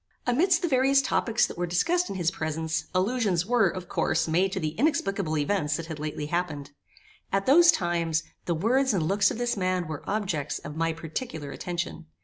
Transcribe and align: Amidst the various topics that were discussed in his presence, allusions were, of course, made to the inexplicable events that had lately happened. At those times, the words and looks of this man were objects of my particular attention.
Amidst 0.25 0.63
the 0.63 0.67
various 0.67 0.99
topics 0.99 1.45
that 1.45 1.59
were 1.59 1.67
discussed 1.67 2.09
in 2.09 2.15
his 2.15 2.31
presence, 2.31 2.85
allusions 2.91 3.45
were, 3.45 3.69
of 3.69 3.87
course, 3.87 4.27
made 4.27 4.51
to 4.51 4.59
the 4.59 4.69
inexplicable 4.69 5.37
events 5.37 5.77
that 5.77 5.85
had 5.85 5.99
lately 5.99 6.25
happened. 6.25 6.71
At 7.31 7.45
those 7.45 7.71
times, 7.71 8.23
the 8.45 8.55
words 8.55 8.95
and 8.95 9.03
looks 9.03 9.29
of 9.29 9.37
this 9.37 9.55
man 9.55 9.87
were 9.87 10.01
objects 10.09 10.57
of 10.57 10.75
my 10.75 10.91
particular 10.91 11.51
attention. 11.51 12.07